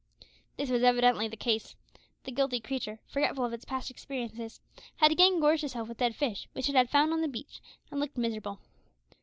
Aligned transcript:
This 0.57 0.71
was 0.71 0.81
evidently 0.81 1.27
the 1.27 1.37
case. 1.37 1.75
The 2.23 2.31
guilty 2.31 2.59
creature, 2.59 2.97
forgetful 3.05 3.45
of 3.45 3.53
its 3.53 3.65
past 3.65 3.91
experiences, 3.91 4.59
had 4.95 5.11
again 5.11 5.39
gorged 5.39 5.63
itself 5.63 5.89
with 5.89 5.99
dead 5.99 6.15
fish, 6.15 6.47
which 6.53 6.69
it 6.69 6.73
had 6.75 6.89
found 6.89 7.13
on 7.13 7.21
the 7.21 7.27
beach, 7.27 7.61
and 7.91 7.99
looked 7.99 8.17
miserable. 8.17 8.57